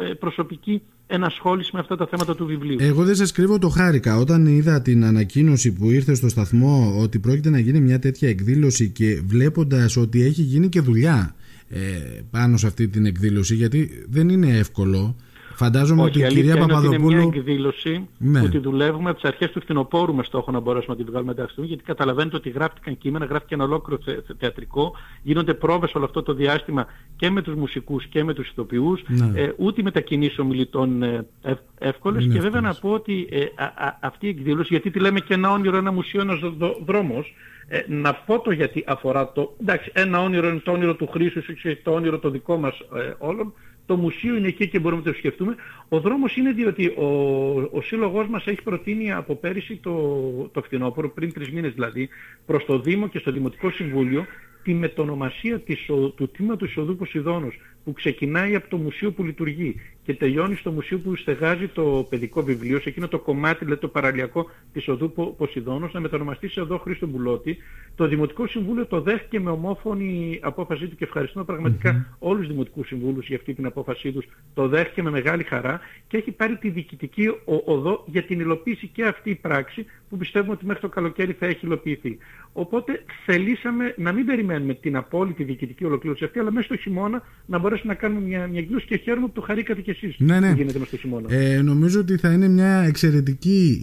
ε, 0.00 0.14
προσωπική 0.14 0.82
ενασχόληση 1.06 1.70
με 1.72 1.80
αυτά 1.80 1.96
τα 1.96 2.06
θέματα 2.06 2.34
του 2.36 2.46
βιβλίου. 2.46 2.76
Εγώ 2.80 3.04
δεν 3.04 3.14
σας 3.14 3.32
κρύβω 3.32 3.58
το 3.58 3.68
χάρηκα. 3.68 4.16
Όταν 4.16 4.46
είδα 4.46 4.82
την 4.82 5.04
ανακοίνωση 5.04 5.72
που 5.72 5.90
ήρθε 5.90 6.14
στο 6.14 6.28
σταθμό 6.28 6.98
ότι 7.02 7.18
πρόκειται 7.18 7.50
να 7.50 7.58
γίνει 7.58 7.80
μια 7.80 7.98
τέτοια 7.98 8.28
εκδήλωση 8.28 8.90
και 8.90 9.22
βλέποντας 9.26 9.96
ότι 9.96 10.22
έχει 10.22 10.42
γίνει 10.42 10.68
και 10.68 10.80
δουλειά 10.80 11.34
πάνω 12.30 12.56
σε 12.56 12.66
αυτή 12.66 12.88
την 12.88 13.06
εκδήλωση 13.06 13.54
γιατί 13.54 14.06
δεν 14.08 14.28
είναι 14.28 14.58
εύκολο 14.58 15.16
Φαντάζομαι 15.54 16.02
ότι 16.02 16.18
η 16.18 16.26
κυρία 16.26 16.56
Παπαδοπούλου. 16.56 17.10
Είναι 17.10 17.24
μια 17.24 17.32
εκδήλωση 17.34 18.08
ναι. 18.18 18.40
που 18.40 18.48
τη 18.48 18.58
δουλεύουμε 18.58 19.10
από 19.10 19.20
τις 19.20 19.30
αρχές 19.30 19.50
του 19.50 19.60
φθινοπόρου 19.60 20.14
με 20.14 20.22
στόχο 20.22 20.50
να 20.50 20.60
μπορέσουμε 20.60 20.94
να 20.98 21.04
τη 21.04 21.10
βγάλουμε 21.10 21.32
εντάξει, 21.32 21.60
γιατί 21.60 21.82
καταλαβαίνετε 21.82 22.36
ότι 22.36 22.50
γράφτηκαν 22.50 22.98
κείμενα, 22.98 23.24
γράφτηκε 23.24 23.54
ένα 23.54 23.64
ολόκληρο 23.64 24.00
θεατρικό, 24.38 24.92
γίνονται 25.22 25.54
πρόβες 25.54 25.94
όλο 25.94 26.04
αυτό 26.04 26.22
το 26.22 26.34
διάστημα 26.34 26.86
και 27.16 27.30
με 27.30 27.42
τους 27.42 27.54
μουσικούς 27.54 28.06
και 28.06 28.24
με 28.24 28.34
τους 28.34 28.48
ηθοποιούς. 28.48 29.02
Ναι. 29.06 29.40
Ε, 29.40 29.52
ούτε 29.56 29.80
οι 29.80 29.84
μετακινήσεις 29.84 30.38
ομιλητών 30.38 31.02
ε, 31.02 31.26
εύκολες. 31.78 32.28
Και 32.32 32.40
βέβαια 32.40 32.60
να 32.60 32.74
πω 32.74 32.90
ότι 32.90 33.28
ε, 33.30 33.44
αυτή 34.00 34.26
η 34.26 34.28
εκδήλωση, 34.28 34.68
γιατί 34.70 34.90
τη 34.90 34.98
λέμε 34.98 35.20
και 35.20 35.34
ένα 35.34 35.50
όνειρο, 35.50 35.76
ένα 35.76 35.92
μουσείο, 35.92 36.20
ένας 36.20 36.38
δρόμος, 36.84 37.34
ε, 37.68 37.84
να 37.88 38.14
πω 38.14 38.40
το 38.40 38.50
γιατί 38.50 38.84
αφορά 38.86 39.32
το... 39.32 39.56
Εντάξει, 39.60 39.90
ένα 39.94 40.20
όνειρο 40.22 40.48
είναι 40.48 40.58
το 40.58 40.72
όνειρο 40.72 40.94
του 40.94 41.06
Χρήσου, 41.06 41.42
το 41.82 41.90
όνειρο 41.90 42.18
το 42.18 42.30
δικό 42.30 42.56
μας 42.56 42.78
ε, 42.78 43.14
όλων 43.18 43.52
το 43.86 43.96
μουσείο 43.96 44.36
είναι 44.36 44.48
εκεί 44.48 44.68
και 44.68 44.78
μπορούμε 44.78 45.02
να 45.04 45.10
το 45.12 45.18
σκεφτούμε. 45.18 45.54
Ο 45.88 46.00
δρόμος 46.00 46.36
είναι 46.36 46.52
διότι 46.52 46.86
ο, 46.86 47.06
ο 47.72 47.80
σύλλογός 47.82 48.28
μας 48.28 48.46
έχει 48.46 48.62
προτείνει 48.62 49.12
από 49.12 49.34
πέρυσι 49.34 49.76
το, 49.76 49.92
το 50.52 50.62
φθινόπωρο, 50.62 51.10
πριν 51.10 51.32
τρεις 51.32 51.50
μήνες 51.50 51.72
δηλαδή, 51.72 52.08
προς 52.46 52.64
το 52.64 52.80
Δήμο 52.80 53.08
και 53.08 53.18
στο 53.18 53.32
Δημοτικό 53.32 53.70
Συμβούλιο 53.70 54.26
τη 54.62 54.74
μετονομασία 54.74 55.60
της, 55.60 55.84
του 55.86 56.30
τμήματος 56.32 56.70
Ισοδού 56.70 56.96
Ποσειδώνος 56.96 57.58
που 57.84 57.92
ξεκινάει 57.92 58.54
από 58.54 58.68
το 58.68 58.76
μουσείο 58.76 59.12
που 59.12 59.24
λειτουργεί 59.24 59.80
και 60.04 60.14
τελειώνει 60.14 60.54
στο 60.54 60.70
μουσείο 60.70 60.98
που 60.98 61.16
στεγάζει 61.16 61.68
το 61.68 62.06
παιδικό 62.08 62.42
βιβλίο, 62.42 62.80
σε 62.80 62.88
εκείνο 62.88 63.08
το 63.08 63.18
κομμάτι, 63.18 63.64
δηλαδή 63.64 63.80
το 63.80 63.88
παραλιακό 63.88 64.50
της 64.72 64.88
οδού 64.88 65.34
Ποσειδώνος, 65.36 65.92
να 65.92 66.00
μετονομαστεί 66.00 66.48
σε 66.48 66.60
εδώ 66.60 66.78
Χρήστο 66.78 67.06
Μπουλότη. 67.06 67.56
Το 67.96 68.06
Δημοτικό 68.06 68.46
Συμβούλιο 68.46 68.86
το 68.86 69.00
δέχτηκε 69.00 69.40
με 69.40 69.50
ομόφωνη 69.50 70.38
απόφασή 70.42 70.86
του 70.86 70.96
και 70.96 71.04
ευχαριστούμε 71.04 71.44
πραγματικά 71.44 71.92
mm-hmm. 71.92 72.16
όλους 72.18 72.40
τους 72.40 72.50
Δημοτικούς 72.50 72.86
Συμβούλους 72.86 73.26
για 73.26 73.36
αυτή 73.36 73.54
την 73.54 73.66
απόφασή 73.66 74.12
τους. 74.12 74.26
Το 74.54 74.68
δέχτηκε 74.68 75.02
με 75.02 75.10
μεγάλη 75.10 75.42
χαρά 75.42 75.80
και 76.08 76.16
έχει 76.16 76.30
πάρει 76.30 76.56
τη 76.56 76.68
διοικητική 76.68 77.34
οδό 77.64 78.04
για 78.06 78.22
την 78.22 78.40
υλοποίηση 78.40 78.86
και 78.86 79.04
αυτή 79.04 79.30
η 79.30 79.34
πράξη 79.34 79.86
που 80.08 80.16
πιστεύουμε 80.16 80.52
ότι 80.52 80.66
μέχρι 80.66 80.80
το 80.80 80.88
καλοκαίρι 80.88 81.32
θα 81.32 81.46
έχει 81.46 81.66
υλοποιηθεί. 81.66 82.18
Οπότε 82.52 83.04
θελήσαμε 83.24 83.94
να 83.96 84.12
μην 84.12 84.26
περιμένουμε 84.26 84.74
την 84.74 84.96
απόλυτη 84.96 85.44
διοικητική 85.44 85.84
ολοκλήρωση 85.84 86.24
αυτή, 86.24 86.38
αλλά 86.38 86.52
μέσα 86.52 86.64
στο 86.64 86.76
χειμώνα 86.76 87.22
να 87.46 87.58
μπορέσουμε 87.72 87.92
να 87.92 87.98
κάνουμε 87.98 88.26
μια, 88.26 88.46
μια 88.46 88.58
εκδήλωση 88.60 88.86
και 88.86 88.96
χαίρομαι 88.96 89.26
που 89.26 89.32
το 89.32 89.40
χαρήκατε 89.40 89.80
κι 89.80 89.90
εσείς 89.90 90.14
ναι, 90.18 90.40
ναι. 90.40 90.50
που 90.50 90.56
γίνεται 90.56 90.78
μέσα 90.78 90.90
στο 90.90 90.96
χειμώνα. 90.96 91.34
Ε, 91.34 91.62
νομίζω 91.62 92.00
ότι 92.00 92.16
θα 92.16 92.32
είναι 92.32 92.48
μια 92.48 92.82
εξαιρετική, 92.86 93.80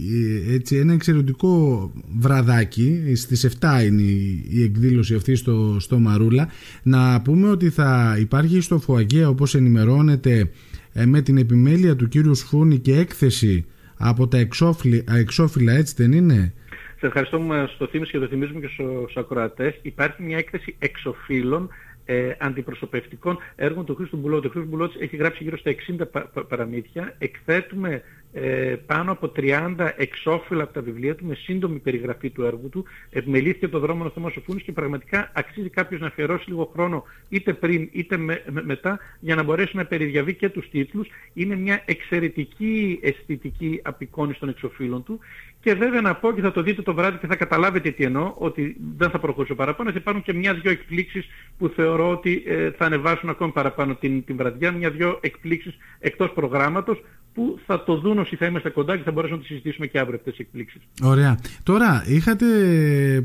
ε, 0.47 0.53
έτσι, 0.53 0.75
ένα 0.75 0.93
εξαιρετικό 0.93 1.91
βραδάκι. 2.19 3.15
Στις 3.15 3.57
7 3.61 3.83
είναι 3.85 4.01
η, 4.01 4.45
η 4.49 4.63
εκδήλωση 4.63 5.15
αυτή 5.15 5.35
στο, 5.35 5.79
στο 5.79 5.99
Μαρούλα. 5.99 6.49
Να 6.83 7.21
πούμε 7.21 7.49
ότι 7.49 7.69
θα 7.69 8.17
υπάρχει 8.19 8.61
στο 8.61 8.79
Φωαγέ 8.79 9.25
όπως 9.25 9.55
ενημερώνεται 9.55 10.51
ε, 10.93 11.05
με 11.05 11.21
την 11.21 11.37
επιμέλεια 11.37 11.95
του 11.95 12.07
κύριου 12.07 12.35
Σφούνη 12.35 12.77
και 12.77 12.95
έκθεση 12.95 13.65
από 13.97 14.27
τα 14.27 14.37
εξώφυλλα, 14.37 15.03
εξώφυλλα 15.17 15.73
έτσι 15.73 15.93
δεν 15.97 16.11
είναι; 16.11 16.53
Σε 16.99 17.05
ευχαριστώ 17.05 17.37
που 17.37 17.43
μας 17.43 17.75
το 17.77 17.87
θύμισε 17.87 18.11
και 18.11 18.19
το 18.19 18.27
θυμίζουμε 18.27 18.59
και 18.59 18.67
στους 18.67 19.17
ακροατές. 19.17 19.79
Υπάρχει 19.81 20.23
μια 20.23 20.37
έκθεση 20.37 20.75
εξοφύλων 20.79 21.69
ε, 22.11 22.35
αντιπροσωπευτικών 22.39 23.37
έργων 23.55 23.85
του 23.85 23.95
Χρήστου 23.95 24.17
Μπουλότη. 24.17 24.47
Ο 24.47 24.49
Χρήστος 24.49 24.71
Μπουλότης 24.71 25.01
έχει 25.01 25.15
γράψει 25.15 25.43
γύρω 25.43 25.57
στα 25.57 25.71
60 25.71 26.21
παραμύθια. 26.47 27.15
Εκθέτουμε 27.17 28.01
ε, 28.33 28.75
πάνω 28.85 29.11
από 29.11 29.31
30 29.35 29.91
εξώφυλλα 29.95 30.63
από 30.63 30.73
τα 30.73 30.81
βιβλία 30.81 31.15
του 31.15 31.25
με 31.25 31.35
σύντομη 31.35 31.79
περιγραφή 31.79 32.29
του 32.29 32.43
έργου 32.43 32.69
του. 32.69 32.85
Επιμελήθηκε 33.09 33.67
το 33.67 33.79
δρόμο 33.79 34.05
ο 34.05 34.09
Θωμάς 34.09 34.33
Σοφούνης 34.33 34.63
και 34.63 34.71
πραγματικά 34.71 35.31
αξίζει 35.33 35.69
κάποιος 35.69 36.01
να 36.01 36.07
αφιερώσει 36.07 36.49
λίγο 36.49 36.69
χρόνο 36.73 37.03
είτε 37.29 37.53
πριν 37.53 37.89
είτε 37.91 38.17
με, 38.17 38.43
μετά 38.63 38.99
για 39.19 39.35
να 39.35 39.43
μπορέσει 39.43 39.75
να 39.75 39.85
περιδιαβεί 39.85 40.33
και 40.33 40.49
τους 40.49 40.69
τίτλους. 40.69 41.07
Είναι 41.33 41.55
μια 41.55 41.81
εξαιρετική 41.85 42.99
αισθητική 43.01 43.79
απεικόνηση 43.83 44.39
των 44.39 44.49
εξωφύλων 44.49 45.03
του 45.03 45.19
και 45.61 45.73
βέβαια 45.73 46.01
να 46.01 46.15
πω 46.15 46.31
και 46.31 46.41
θα 46.41 46.51
το 46.51 46.61
δείτε 46.61 46.81
το 46.81 46.93
βράδυ 46.93 47.17
και 47.17 47.27
θα 47.27 47.35
καταλάβετε 47.35 47.91
τι 47.91 48.03
εννοώ, 48.03 48.33
ότι 48.37 48.75
δεν 48.97 49.09
θα 49.09 49.19
προχωρήσω 49.19 49.55
παραπάνω. 49.55 49.91
Θα 49.91 49.97
υπάρχουν 49.99 50.23
και 50.23 50.33
μια-δυο 50.33 50.71
εκπλήξεις 50.71 51.27
που 51.57 51.67
θεωρώ 51.67 52.09
ότι 52.09 52.43
ε, 52.45 52.71
θα 52.71 52.85
ανεβάσουν 52.85 53.29
ακόμη 53.29 53.51
παραπάνω 53.51 53.95
την, 53.95 54.25
την 54.25 54.35
βραδιά. 54.35 54.71
Μια-δυο 54.71 55.17
εκπλήξεις 55.21 55.77
εκτός 55.99 56.31
προγράμματος 56.31 57.01
που 57.39 57.59
θα 57.65 57.83
το 57.83 57.95
δουν 57.95 58.17
όσοι 58.17 58.35
θα 58.35 58.45
είμαστε 58.45 58.69
κοντά 58.69 58.97
και 58.97 59.03
θα 59.03 59.11
μπορέσουμε 59.11 59.37
να 59.37 59.43
τις 59.43 59.51
συζητήσουμε 59.51 59.87
και 59.87 59.99
αύριο 59.99 60.15
αυτές 60.15 60.35
τις 60.35 60.45
εκπλήξεις. 60.45 60.81
Ωραία. 61.03 61.39
Τώρα, 61.63 62.03
είχατε 62.07 62.45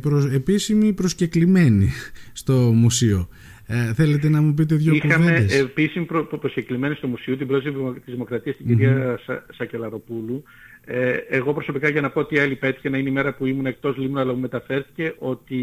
προ... 0.00 0.30
επίσημη 0.32 0.92
προσκεκλημένη 0.92 1.90
στο 2.32 2.54
μουσείο. 2.54 3.28
Ε, 3.66 3.92
θέλετε 3.94 4.28
να 4.28 4.42
μου 4.42 4.54
πείτε 4.54 4.74
δύο 4.74 4.94
Είχαμε 4.94 5.14
κουβέντες; 5.14 5.44
Είχαμε 5.44 5.62
επίσημη 5.62 6.04
προ... 6.04 6.24
προσκεκλημένη 6.24 6.94
στο 6.94 7.06
Μουσείο 7.06 7.36
την 7.36 7.46
πρόεδρο 7.46 7.92
της 7.92 8.12
Δημοκρατίας, 8.12 8.56
την 8.56 8.66
mm-hmm. 8.66 8.76
κυρία 8.76 9.20
Σα... 9.26 9.54
Σακελαροπούλου, 9.54 10.42
ε, 10.86 11.12
εγώ 11.12 11.52
προσωπικά 11.52 11.88
για 11.88 12.00
να 12.00 12.10
πω 12.10 12.20
ότι 12.20 12.38
άλλη 12.38 12.54
πέτυχε 12.54 12.88
να 12.88 12.98
είναι 12.98 13.08
η 13.08 13.12
μέρα 13.12 13.34
που 13.34 13.46
ήμουν 13.46 13.66
εκτός 13.66 13.96
Λίμνου 13.96 14.20
αλλά 14.20 14.32
μου 14.32 14.40
μεταφέρθηκε 14.40 15.14
ότι 15.18 15.58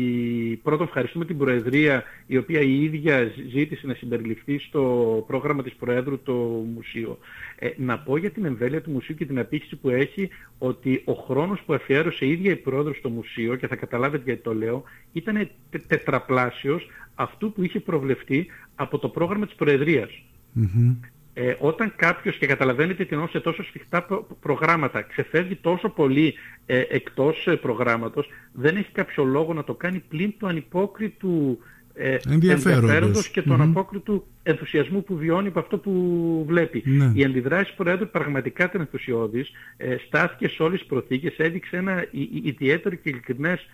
πρώτον 0.64 0.86
ευχαριστούμε 0.86 1.26
την 1.26 1.38
Προεδρία 1.38 2.04
η 2.28 2.38
οποία 2.38 2.60
η 2.60 2.84
ίδια 2.84 3.32
ζήτησε 3.50 3.88
να 3.88 3.94
συμπεριληφθεί 3.94 4.60
στο 4.60 5.24
πρόγραμμα 5.28 5.64
της 5.64 5.74
Προέδρου 5.74 6.20
το 6.22 6.34
Μουσείο. 6.76 7.18
Ε, 7.56 7.70
να 7.78 8.00
πω 8.00 8.18
για 8.18 8.32
την 8.32 8.46
εμβέλεια 8.46 8.82
του 8.82 8.92
Μουσείου 8.92 9.16
και 9.16 9.26
την 9.26 9.40
απήχηση 9.40 9.76
που 9.76 9.90
έχει 9.90 10.30
ότι 10.58 11.02
ο 11.06 11.14
χρόνος 11.14 11.62
που 11.66 11.74
αφιέρωσε 11.74 12.26
η 12.26 12.32
ίδια 12.32 12.52
η 12.52 12.56
Πρόεδρος 12.56 12.98
στο 12.98 13.10
Μουσείο 13.10 13.56
και 13.56 13.68
θα 13.68 13.76
καταλάβετε 13.76 14.24
γιατί 14.26 14.42
το 14.42 14.54
λέω 14.54 14.84
ήταν 15.14 15.50
τε, 15.70 15.78
τετραπλάσιος 15.78 16.88
αυτού 17.16 17.52
που 17.52 17.64
είχε 17.64 17.80
προβλεφτεί 17.80 18.48
από 18.76 18.98
το 18.98 19.10
πρόγραμμα 19.10 19.46
της 19.46 19.56
Προεδρίας. 19.56 20.24
Ε, 21.34 21.56
όταν 21.60 21.94
κάποιος 21.96 22.38
και 22.38 22.46
καταλαβαίνετε 22.46 23.06
την 23.06 23.28
σε 23.30 23.40
τόσο 23.40 23.64
σφιχτά 23.64 24.08
προγράμματα 24.40 25.02
ξεφεύγει 25.02 25.56
τόσο 25.56 25.90
πολύ 25.90 26.34
ε, 26.66 26.84
εκτός 26.90 27.48
ε, 27.48 27.56
προγράμματος 27.56 28.30
δεν 28.54 28.76
έχει 28.76 28.92
κάποιο 28.92 29.24
λόγο 29.24 29.54
να 29.54 29.64
το 29.64 29.74
κάνει 29.74 30.04
πλην 30.10 30.34
του 30.38 30.48
ανυπόκριτου 30.48 31.60
ε, 31.94 32.18
ενδιαφέροντος 32.30 33.30
και 33.30 33.42
του 33.42 33.54
αναπόκριτου 33.54 34.26
ενθουσιασμού 34.44 35.04
που 35.04 35.16
βιώνει 35.16 35.48
από 35.48 35.60
αυτό 35.60 35.78
που 35.78 36.44
βλέπει. 36.48 36.84
Ναι. 36.86 37.12
Η 37.14 37.24
αντιδράση 37.24 37.70
του 37.70 37.84
Προέδρου 37.84 38.10
πραγματικά 38.10 38.64
ήταν 38.64 38.82
ενθουσιώδης, 38.82 39.52
ε, 39.78 39.96
στάθηκε 40.08 40.48
σε 40.48 40.64
όλες 40.64 40.80
τις 40.80 40.88
προθήκες, 40.88 41.38
έδειξε 41.38 41.78
ένα 41.78 42.06
ιδιαίτερο 42.44 42.96
και 42.96 43.10
ειλικρινές 43.10 43.68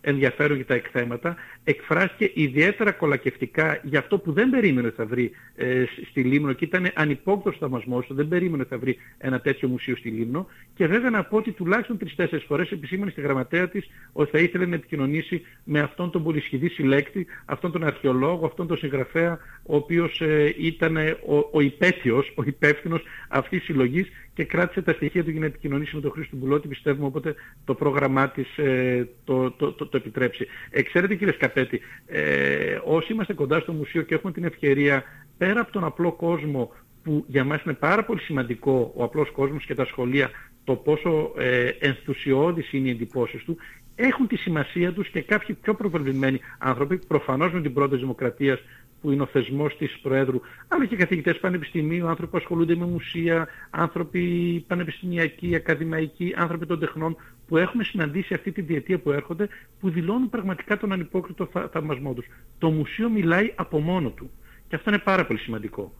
ενδιαφέρον 0.00 0.56
για 0.56 0.66
τα 0.66 0.74
εκθέματα, 0.74 1.36
εκφράστηκε 1.64 2.30
ιδιαίτερα 2.34 2.92
κολακευτικά 2.92 3.80
για 3.82 3.98
αυτό 3.98 4.18
που 4.18 4.32
δεν 4.32 4.50
περίμενε 4.50 4.86
ότι 4.86 4.96
θα 4.96 5.06
βρει 5.06 5.30
ε, 5.56 5.84
στη 6.10 6.22
Λίμνο 6.22 6.52
και 6.52 6.64
ήταν 6.64 6.90
ανυπόκτος 6.94 7.56
θαυμασμός 7.58 8.06
του, 8.06 8.14
δεν 8.14 8.28
περίμενε 8.28 8.62
ότι 8.62 8.70
θα 8.70 8.78
βρει 8.78 8.96
ένα 9.18 9.40
τέτοιο 9.40 9.68
μουσείο 9.68 9.96
στη 9.96 10.08
Λίμνο. 10.08 10.46
Και 10.74 10.86
βέβαια 10.86 11.10
να 11.10 11.24
πω 11.24 11.36
ότι 11.36 11.52
τουλάχιστον 11.52 11.98
τρεις-τέσσερις 11.98 12.44
φορές 12.44 12.70
επισήμανε 12.70 13.10
στη 13.10 13.20
γραμματέα 13.20 13.68
της 13.68 13.90
ότι 14.12 14.30
θα 14.30 14.38
ήθελε 14.38 14.66
να 14.66 14.74
επικοινωνήσει 14.74 15.42
με 15.64 15.80
αυτόν 15.80 16.10
τον 16.10 16.22
πολυσχηδή 16.22 16.68
συλλέκτη, 16.68 17.26
αυτόν 17.44 17.72
τον 17.72 17.84
αρχαιολόγο, 17.84 18.46
αυτόν 18.46 18.66
τον 18.66 18.76
συγγραφέα, 18.76 19.38
ο 19.62 19.76
οποίος 19.76 20.20
ε, 20.20 20.54
ήταν 20.58 20.96
ο, 21.26 21.48
ο 21.52 21.60
υπέτειος, 21.60 22.32
ο 22.34 22.42
υπεύθυνος 22.42 23.02
αυτής 23.28 23.58
της 23.58 23.66
συλλογής 23.66 24.08
και 24.34 24.44
κράτησε 24.44 24.82
τα 24.82 24.92
στοιχεία 24.92 25.24
του 25.24 25.30
για 25.30 25.40
να 25.40 25.46
επικοινωνήσει 25.46 25.94
με 25.94 26.00
τον 26.00 26.10
Χρήστο 26.10 26.36
Μπουλότη, 26.36 26.68
πιστεύουμε 26.68 27.06
οπότε 27.06 27.34
το 27.64 27.74
πρόγραμμά 27.74 28.30
της 28.30 28.58
ε, 28.58 29.08
το, 29.24 29.50
το, 29.50 29.72
το, 29.72 29.88
το, 29.90 29.96
επιτρέψει. 29.96 30.46
Ε, 30.70 30.82
ξέρετε 30.82 31.14
κύριε 31.14 31.32
Σκαπέτη, 31.32 31.80
ε, 32.06 32.78
όσοι 32.84 33.12
είμαστε 33.12 33.34
κοντά 33.34 33.60
στο 33.60 33.72
μουσείο 33.72 34.02
και 34.02 34.14
έχουμε 34.14 34.32
την 34.32 34.44
ευκαιρία 34.44 35.02
πέρα 35.38 35.60
από 35.60 35.72
τον 35.72 35.84
απλό 35.84 36.12
κόσμο 36.12 36.72
που 37.02 37.24
για 37.26 37.44
μας 37.44 37.62
είναι 37.62 37.74
πάρα 37.74 38.04
πολύ 38.04 38.20
σημαντικό 38.20 38.92
ο 38.96 39.04
απλός 39.04 39.30
κόσμος 39.30 39.64
και 39.64 39.74
τα 39.74 39.84
σχολεία 39.84 40.30
το 40.64 40.74
πόσο 40.74 41.32
ε, 41.38 41.66
ενθουσιώδης 41.66 42.72
είναι 42.72 42.88
οι 42.88 42.90
εντυπώσεις 42.90 43.44
του 43.44 43.56
έχουν 44.00 44.26
τη 44.26 44.36
σημασία 44.36 44.92
τους 44.92 45.08
και 45.08 45.20
κάποιοι 45.22 45.56
πιο 45.62 45.74
προβεβλημένοι 45.74 46.40
άνθρωποι, 46.58 46.98
προφανώς 46.98 47.52
με 47.52 47.60
την 47.60 47.72
πρώτη 47.72 47.96
δημοκρατίας 47.96 48.58
που 49.00 49.10
είναι 49.10 49.22
ο 49.22 49.26
θεσμός 49.26 49.76
της 49.76 49.98
Προέδρου, 50.02 50.40
αλλά 50.68 50.86
και 50.86 50.96
καθηγητές 50.96 51.38
πανεπιστημίου, 51.38 52.08
άνθρωποι 52.08 52.30
που 52.30 52.36
ασχολούνται 52.36 52.76
με 52.76 52.84
μουσεία, 52.84 53.48
άνθρωποι 53.70 54.24
πανεπιστημιακοί, 54.66 55.54
ακαδημαϊκοί, 55.54 56.34
άνθρωποι 56.36 56.66
των 56.66 56.78
τεχνών, 56.78 57.16
που 57.48 57.56
έχουμε 57.56 57.84
συναντήσει 57.84 58.34
αυτή 58.34 58.52
τη 58.52 58.60
διετία 58.60 58.98
που 58.98 59.10
έρχονται, 59.10 59.48
που 59.80 59.90
δηλώνουν 59.90 60.30
πραγματικά 60.30 60.76
τον 60.76 60.92
ανυπόκριτο 60.92 61.48
θαυμασμό 61.72 62.12
τους. 62.12 62.26
Το 62.58 62.70
μουσείο 62.70 63.08
μιλάει 63.08 63.52
από 63.54 63.80
μόνο 63.80 64.10
του. 64.10 64.30
Και 64.68 64.76
αυτό 64.76 64.90
είναι 64.90 64.98
πάρα 64.98 65.26
πολύ 65.26 65.38
σημαντικό. 65.38 65.92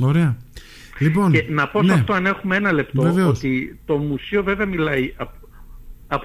Ωραία. 0.00 0.36
Λοιπόν, 0.98 1.32
και 1.32 1.46
να 1.48 1.68
πω 1.68 1.78
σε 1.78 1.86
ναι. 1.86 1.92
αυτό 1.92 2.12
αν 2.12 2.26
έχουμε 2.26 2.56
ένα 2.56 2.72
λεπτό, 2.72 3.26
ότι 3.28 3.78
το 3.84 3.96
μουσείο 3.96 4.42
βέβαια 4.42 4.66
μιλάει 4.66 5.14
από 5.16 5.41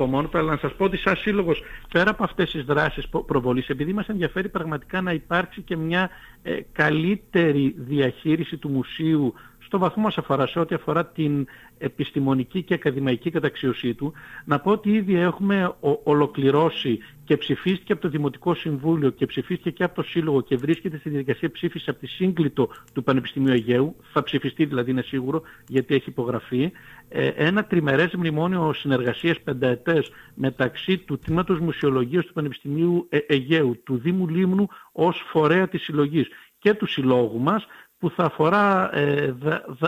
μόνο 0.08 0.28
του, 0.28 0.38
αλλά 0.38 0.52
να 0.52 0.58
σας 0.58 0.74
πω 0.74 0.84
ότι 0.84 0.98
σαν 0.98 1.16
σύλλογος, 1.16 1.64
πέρα 1.92 2.10
από 2.10 2.24
αυτές 2.24 2.52
τις 2.52 2.64
δράσεις 2.64 3.08
προβολής, 3.26 3.68
επειδή 3.68 3.94
μας 3.94 4.08
ενδιαφέρει 4.08 4.50
πραγματικά 4.50 5.02
να 5.02 5.12
υπάρξει 5.12 5.62
και 5.62 5.76
μια 5.76 6.10
ε, 6.44 6.60
καλύτερη 6.72 7.76
διαχείριση 7.78 8.58
του 8.58 8.70
μουσείου 8.70 9.34
στο 9.68 9.78
βαθμό 9.78 10.04
μας 10.04 10.18
αφορά 10.18 10.48
σε 10.48 10.60
ό,τι 10.60 10.76
αφορά 10.76 11.06
την 11.06 11.48
επιστημονική 11.78 12.64
και 12.64 12.74
ακαδημαϊκή 12.74 13.32
καταξιωσή 13.32 13.94
του, 13.94 14.14
να 14.46 14.60
πω 14.60 14.72
ότι 14.72 14.92
ήδη 14.92 15.16
έχουμε 15.16 15.76
ολοκληρώσει 16.04 17.00
και 17.24 17.38
ψηφίστηκε 17.38 17.94
από 17.94 18.02
το 18.02 18.10
Δημοτικό 18.10 18.54
Συμβούλιο 18.54 19.10
και 19.10 19.26
ψηφίστηκε 19.26 19.72
και 19.72 19.84
από 19.84 19.96
το 19.96 20.02
Σύλλογο 20.04 20.42
και 20.42 20.56
βρίσκεται 20.56 20.98
στη 20.98 21.10
διαδικασία 21.10 21.52
ψήφισης 21.52 21.88
από 21.88 22.00
τη 22.00 22.08
σύγκλιτο 22.08 22.70
του 22.94 23.04
Πανεπιστημίου 23.04 23.54
Αιγαίου, 23.54 23.96
θα 24.02 24.24
ψηφιστεί 24.24 24.66
δηλαδή 24.66 24.92
είναι 24.92 25.02
σίγουρο 25.02 25.42
γιατί 25.68 25.96
έχει 25.96 26.10
υπογραφεί, 26.10 26.72
ε, 27.10 27.28
ένα 27.28 27.66
τριμερές 27.66 28.14
μνημόνιο 28.16 28.74
συνεργασίας 28.74 29.42
πενταετές 29.42 30.12
μεταξύ 30.34 30.98
του 30.98 31.20
Τμήματος 31.20 31.60
Μουσιολογίας 31.60 32.26
του 32.26 32.34
Πανεπιστημίου 32.34 33.08
ε, 33.10 33.18
Αιγαίου, 33.28 33.82
του 33.84 33.98
Δήμου 33.98 34.28
Λίμνου 34.28 34.68
ως 34.92 35.24
φορέα 35.32 35.68
της 35.68 35.84
συλλογής 35.84 36.28
και 36.60 36.74
του 36.74 36.86
συλλόγου 36.86 37.40
μας 37.40 37.66
που 38.00 38.10
θα 38.10 38.24
αφορά 38.24 38.96
ε, 38.96 39.36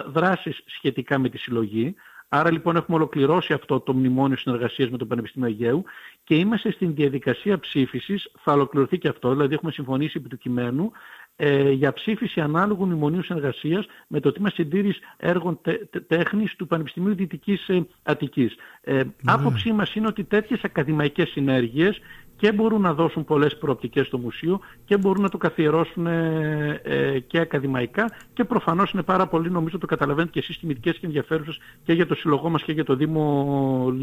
δράσεις 0.05 0.63
σχετικά 0.65 1.19
με 1.19 1.29
τη 1.29 1.37
συλλογή. 1.37 1.95
Άρα 2.29 2.51
λοιπόν 2.51 2.75
έχουμε 2.75 2.97
ολοκληρώσει 2.97 3.53
αυτό 3.53 3.79
το 3.79 3.93
μνημόνιο 3.93 4.37
συνεργασίας 4.37 4.89
με 4.89 4.97
το 4.97 5.05
Πανεπιστήμιο 5.05 5.47
Αιγαίου 5.47 5.83
και 6.23 6.35
είμαστε 6.35 6.71
στην 6.71 6.95
διαδικασία 6.95 7.59
ψήφισης, 7.59 8.31
θα 8.39 8.53
ολοκληρωθεί 8.53 8.97
και 8.97 9.07
αυτό, 9.07 9.31
δηλαδή 9.31 9.53
έχουμε 9.53 9.71
συμφωνήσει 9.71 10.17
επί 10.17 10.29
του 10.29 10.37
κειμένου 10.37 10.91
ε, 11.41 11.71
για 11.71 11.93
ψήφιση 11.93 12.41
ανάλογου 12.41 12.85
μνημονίου 12.85 13.23
συνεργασίας 13.23 13.85
με 14.07 14.19
το 14.19 14.31
Τμήμα 14.31 14.49
Συντήρης 14.49 14.99
Έργων 15.17 15.59
Τέχνης 16.07 16.55
του 16.55 16.67
Πανεπιστημίου 16.67 17.15
Δυτικής 17.15 17.67
ε, 17.67 17.85
Αττικής. 18.03 18.55
Ε, 18.81 19.01
άποψή 19.25 19.71
μας 19.71 19.95
είναι 19.95 20.07
ότι 20.07 20.23
τέτοιες 20.23 20.63
ακαδημαϊκές 20.63 21.29
συνέργειες 21.29 21.99
και 22.39 22.51
μπορούν 22.51 22.81
να 22.81 22.93
δώσουν 22.93 23.25
πολλές 23.25 23.57
προοπτικές 23.57 24.07
στο 24.07 24.17
μουσείο 24.17 24.59
και 24.85 24.97
μπορούν 24.97 25.21
να 25.21 25.29
το 25.29 25.37
καθιερώσουν 25.37 26.07
ε, 26.07 26.81
ε, 26.83 27.19
και 27.19 27.39
ακαδημαϊκά 27.39 28.11
και 28.33 28.43
προφανώς 28.43 28.91
είναι 28.91 29.03
πάρα 29.03 29.27
πολύ, 29.27 29.51
νομίζω 29.51 29.77
το 29.77 29.85
καταλαβαίνετε 29.85 30.31
και 30.31 30.39
εσείς 30.39 30.59
τιμητικές 30.59 30.97
και 30.97 31.05
ενδιαφέρουσες 31.05 31.59
και 31.83 31.93
για 31.93 32.05
το 32.05 32.15
συλλογό 32.15 32.49
μας 32.49 32.63
και 32.63 32.71
για 32.71 32.83
το 32.83 32.95
Δήμο 32.95 33.93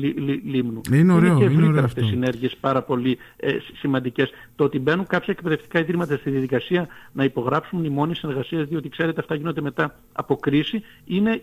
Λίμνου. 0.44 0.80
Είναι 0.92 1.12
ωραίο, 1.12 1.30
είναι 1.30 1.38
και 1.38 1.44
ευρύτερα 1.44 1.84
αυτές 1.84 2.04
οι 2.04 2.08
συνέργειες 2.08 2.56
πάρα 2.60 2.82
πολύ 2.82 3.18
ε, 3.36 3.56
σημαντικές. 3.78 4.30
Το 4.56 4.64
ότι 4.64 4.78
μπαίνουν 4.78 5.06
κάποια 5.06 5.34
εκπαιδευτικά 5.36 5.78
ιδρύματα 5.78 6.16
στη 6.16 6.30
διαδικασία 6.30 6.88
να 7.12 7.24
υπογράψουν 7.26 7.78
μνημόνιες 7.78 8.18
συνεργασίες, 8.18 8.68
διότι 8.68 8.88
ξέρετε 8.88 9.20
αυτά 9.20 9.34
γίνονται 9.34 9.60
μετά 9.60 9.98
από 10.12 10.36
κρίση, 10.36 10.82
είναι 11.04 11.42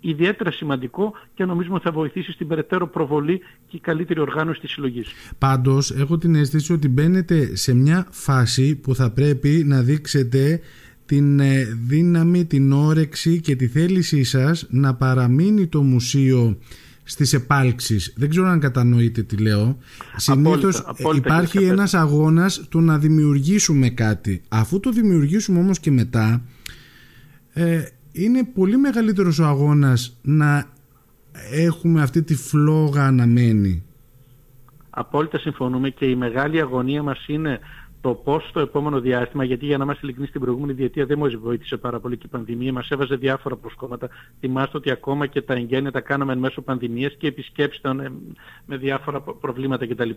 ιδιαίτερα 0.00 0.50
σημαντικό 0.50 1.12
και 1.34 1.44
νομίζουμε 1.44 1.78
θα 1.78 1.92
βοηθήσει 1.92 2.32
στην 2.32 2.48
περαιτέρω 2.48 2.88
προβολή 2.88 3.40
και 3.66 3.78
καλύτερη 3.78 4.20
οργάνωση 4.20 4.60
της 4.60 4.70
συλλογής. 4.70 5.12
Πάντως, 5.38 5.90
έχω 5.90 6.18
την 6.18 6.34
αίσθηση 6.34 6.72
ότι 6.72 6.88
μπαίνετε 6.88 7.56
σε 7.56 7.74
μια 7.74 8.06
φάση 8.10 8.76
που 8.76 8.94
θα 8.94 9.10
πρέπει 9.10 9.62
να 9.66 9.82
δείξετε 9.82 10.60
την 11.06 11.40
ε, 11.40 11.64
δύναμη, 11.86 12.44
την 12.44 12.72
όρεξη 12.72 13.40
και 13.40 13.56
τη 13.56 13.66
θέλησή 13.66 14.24
σας 14.24 14.66
να 14.70 14.94
παραμείνει 14.94 15.66
το 15.66 15.82
μουσείο 15.82 16.58
στις 17.04 17.32
επάλξεις. 17.32 18.12
Δεν 18.16 18.28
ξέρω 18.28 18.46
αν 18.46 18.60
κατανοείτε 18.60 19.22
τι 19.22 19.36
λέω. 19.36 19.78
Συνήθως 20.16 20.84
υπάρχει 21.14 21.64
ένας 21.64 21.94
αγώνας 21.94 22.66
του 22.68 22.80
να 22.80 22.98
δημιουργήσουμε 22.98 23.88
κάτι. 23.88 24.42
Αφού 24.48 24.80
το 24.80 24.90
δημιουργήσουμε 24.90 25.58
όμως 25.58 25.78
και 25.78 25.90
μετά 25.90 26.42
ε, 27.52 27.82
είναι 28.12 28.44
πολύ 28.44 28.76
μεγαλύτερος 28.76 29.38
ο 29.38 29.44
αγώνας 29.44 30.18
να 30.22 30.66
έχουμε 31.52 32.02
αυτή 32.02 32.22
τη 32.22 32.34
φλόγα 32.34 33.06
αναμένη. 33.06 33.84
Απόλυτα 34.90 35.38
συμφωνούμε 35.38 35.90
και 35.90 36.04
η 36.04 36.16
μεγάλη 36.16 36.60
αγωνία 36.60 37.02
μας 37.02 37.26
είναι 37.26 37.60
το 38.04 38.14
πώς 38.14 38.48
στο 38.48 38.60
επόμενο 38.60 39.00
διάστημα, 39.00 39.44
γιατί 39.44 39.66
για 39.66 39.78
να 39.78 39.84
είμαστε 39.84 40.00
ειλικρινείς 40.02 40.30
στην 40.30 40.40
προηγούμενη 40.40 40.72
διετία 40.72 41.06
δεν 41.06 41.18
μας 41.18 41.34
βοήθησε 41.34 41.76
πάρα 41.76 42.00
πολύ 42.00 42.16
και 42.16 42.26
η 42.26 42.28
πανδημία, 42.28 42.72
μας 42.72 42.88
έβαζε 42.90 43.16
διάφορα 43.16 43.56
προσκόμματα. 43.56 44.08
Θυμάστε 44.40 44.76
ότι 44.76 44.90
ακόμα 44.90 45.26
και 45.26 45.42
τα 45.42 45.54
εγγένεια 45.54 45.90
τα 45.90 46.00
κάναμε 46.00 46.32
εν 46.32 46.38
μέσω 46.38 46.60
πανδημίας 46.60 47.14
και 47.18 47.26
επισκέψει 47.26 47.78
ήταν 47.78 48.20
με 48.66 48.76
διάφορα 48.76 49.20
προβλήματα 49.20 49.86
κτλ. 49.86 50.10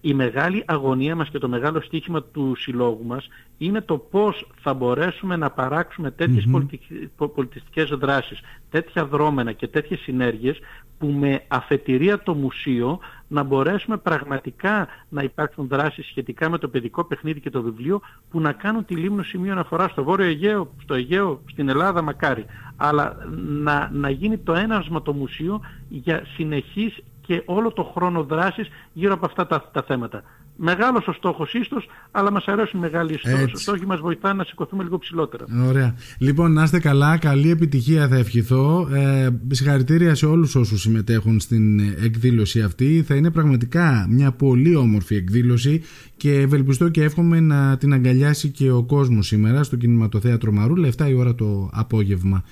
Η 0.00 0.14
μεγάλη 0.14 0.62
αγωνία 0.66 1.16
μας 1.16 1.28
και 1.28 1.38
το 1.38 1.48
μεγάλο 1.48 1.80
στίχημα 1.80 2.22
του 2.22 2.54
συλλόγου 2.56 3.04
μας 3.04 3.28
είναι 3.58 3.80
το 3.80 3.98
πώς 3.98 4.46
θα 4.60 4.74
μπορέσουμε 4.74 5.36
να 5.36 5.50
παράξουμε 5.50 6.10
τέτοιες 6.10 6.44
mm-hmm. 6.52 7.30
πολιτιστικές 7.34 7.88
δράσεις, 7.88 8.40
τέτοια 8.70 9.04
δρόμενα 9.06 9.52
και 9.52 9.68
τέτοιες 9.68 10.00
συνέργειες 10.00 10.58
που 10.98 11.08
με 11.08 11.42
αφετηρία 11.48 12.22
το 12.22 12.34
μουσείο 12.34 12.98
να 13.32 13.42
μπορέσουμε 13.42 13.96
πραγματικά 13.96 14.88
να 15.08 15.22
υπάρξουν 15.22 15.68
δράσεις 15.68 16.06
σχετικά 16.06 16.50
με 16.50 16.58
το 16.58 16.68
παιδικό 16.68 17.04
παιχνίδι 17.04 17.40
και 17.40 17.50
το 17.50 17.62
βιβλίο 17.62 18.00
που 18.30 18.40
να 18.40 18.52
κάνουν 18.52 18.84
τη 18.84 18.94
Λίμνο 18.94 19.22
σημείο 19.22 19.52
αναφορά 19.52 19.88
στο 19.88 20.04
Βόρειο 20.04 20.26
Αιγαίο, 20.26 20.74
στο 20.82 20.94
Αιγαίο, 20.94 21.40
στην 21.50 21.68
Ελλάδα 21.68 22.02
μακάρι. 22.02 22.44
Αλλά 22.76 23.16
να, 23.62 23.90
να 23.92 24.10
γίνει 24.10 24.38
το 24.38 24.54
ένασμα 24.54 25.02
το 25.02 25.12
μουσείο 25.12 25.60
για 25.88 26.22
συνεχής 26.34 27.02
και 27.20 27.42
όλο 27.44 27.72
το 27.72 27.82
χρόνο 27.82 28.22
δράσης 28.22 28.68
γύρω 28.92 29.12
από 29.12 29.26
αυτά 29.26 29.46
τα, 29.46 29.70
τα 29.72 29.82
θέματα. 29.82 30.22
Μεγάλος 30.56 31.06
ο 31.06 31.12
στόχος 31.12 31.54
ίστος, 31.54 31.88
αλλά 32.10 32.30
μας 32.30 32.44
αρέσουν 32.46 32.80
μεγάλοι 32.80 33.18
στόχοι. 33.18 33.52
Ο 33.54 33.56
στόχοι 33.56 33.86
μας 33.86 34.00
βοηθάνε 34.00 34.34
να 34.34 34.44
σηκωθούμε 34.44 34.82
λίγο 34.82 34.98
ψηλότερα. 34.98 35.44
Ωραία. 35.68 35.94
Λοιπόν, 36.18 36.52
να 36.52 36.62
είστε 36.62 36.80
καλά, 36.80 37.18
καλή 37.18 37.50
επιτυχία 37.50 38.08
θα 38.08 38.16
ευχηθώ. 38.16 38.88
Ε, 38.92 39.28
συγχαρητήρια 39.50 40.14
σε 40.14 40.26
όλους 40.26 40.54
όσους 40.54 40.80
συμμετέχουν 40.80 41.40
στην 41.40 41.80
εκδήλωση 41.80 42.62
αυτή. 42.62 43.04
Θα 43.06 43.14
είναι 43.14 43.30
πραγματικά 43.30 44.06
μια 44.10 44.32
πολύ 44.32 44.76
όμορφη 44.76 45.14
εκδήλωση 45.14 45.82
και 46.16 46.32
ευελπιστώ 46.32 46.88
και 46.88 47.02
εύχομαι 47.02 47.40
να 47.40 47.76
την 47.76 47.92
αγκαλιάσει 47.92 48.48
και 48.48 48.70
ο 48.70 48.82
κόσμος 48.82 49.26
σήμερα 49.26 49.62
στο 49.62 49.76
κινηματοθέατρο 49.76 50.52
Μαρούλα 50.52 50.88
7 50.98 51.08
η 51.08 51.14
ώρα 51.14 51.34
το 51.34 51.70
απόγευμα. 51.72 52.44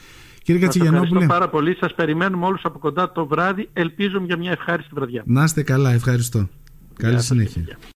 Κύριε 0.43 0.61
Κατσιγιανόπουλε. 0.61 1.07
Ευχαριστώ 1.09 1.35
πάρα 1.35 1.49
πολύ. 1.49 1.77
Σας 1.81 1.95
περιμένουμε 1.95 2.47
όλους 2.47 2.65
από 2.65 2.79
κοντά 2.79 3.13
το 3.13 3.27
βράδυ. 3.27 3.69
Ελπίζω 3.73 4.23
για 4.25 4.37
μια 4.37 4.51
ευχάριστη 4.51 4.91
βραδιά. 4.95 5.23
Να 5.27 5.45
είστε 5.45 5.63
καλά. 5.63 5.93
Ευχαριστώ. 5.93 6.49
Καλή 7.01 7.21
συνέχεια. 7.21 7.65